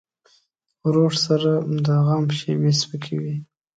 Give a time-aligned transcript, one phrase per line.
[0.85, 1.51] ورور سره
[1.85, 3.35] د غم شیبې سپکې وي.